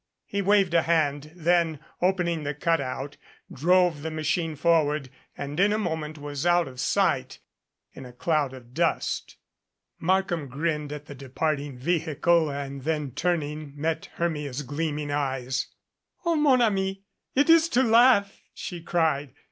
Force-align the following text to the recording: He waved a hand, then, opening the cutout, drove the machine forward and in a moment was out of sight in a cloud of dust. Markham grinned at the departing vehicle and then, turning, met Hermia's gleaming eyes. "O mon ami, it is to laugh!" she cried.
He 0.25 0.41
waved 0.41 0.73
a 0.73 0.81
hand, 0.81 1.31
then, 1.35 1.79
opening 2.01 2.41
the 2.41 2.55
cutout, 2.55 3.17
drove 3.53 4.01
the 4.01 4.09
machine 4.09 4.55
forward 4.55 5.11
and 5.37 5.59
in 5.59 5.71
a 5.71 5.77
moment 5.77 6.17
was 6.17 6.43
out 6.43 6.67
of 6.67 6.79
sight 6.79 7.37
in 7.93 8.03
a 8.03 8.11
cloud 8.11 8.51
of 8.51 8.73
dust. 8.73 9.37
Markham 9.99 10.47
grinned 10.47 10.91
at 10.91 11.05
the 11.05 11.13
departing 11.13 11.77
vehicle 11.77 12.49
and 12.49 12.81
then, 12.81 13.11
turning, 13.11 13.73
met 13.79 14.09
Hermia's 14.15 14.63
gleaming 14.63 15.11
eyes. 15.11 15.67
"O 16.25 16.35
mon 16.35 16.63
ami, 16.63 17.03
it 17.35 17.47
is 17.47 17.69
to 17.69 17.83
laugh!" 17.83 18.41
she 18.55 18.81
cried. 18.81 19.35